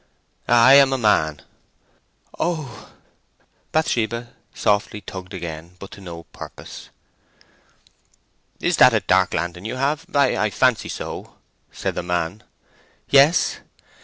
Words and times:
"I 0.47 0.73
am 0.73 0.93
a 0.93 0.97
man." 0.97 1.43
"Oh!" 2.39 2.89
Bathsheba 3.71 4.29
softly 4.51 4.99
tugged 5.01 5.31
again, 5.31 5.75
but 5.77 5.91
to 5.91 6.01
no 6.01 6.23
purpose. 6.23 6.89
"Is 8.59 8.77
that 8.77 8.95
a 8.95 9.01
dark 9.01 9.31
lantern 9.35 9.65
you 9.65 9.75
have? 9.75 10.07
I 10.15 10.49
fancy 10.49 10.89
so," 10.89 11.35
said 11.71 11.93
the 11.93 12.01
man. 12.01 12.41
"Yes." 13.09 13.59